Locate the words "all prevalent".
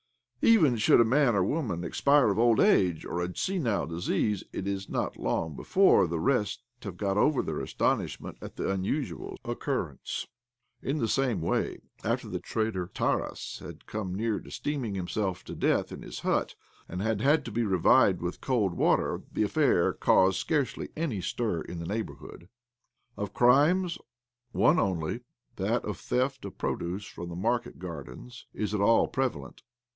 28.81-29.61